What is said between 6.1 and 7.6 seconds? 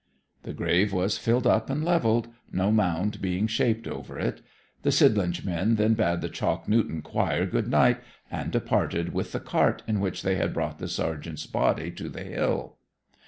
the Chalk Newton choir